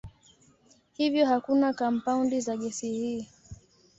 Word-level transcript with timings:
Hivyo 0.93 1.25
hakuna 1.25 1.73
kampaundi 1.73 2.41
za 2.41 2.57
gesi 2.57 2.89
hizi. 2.91 3.29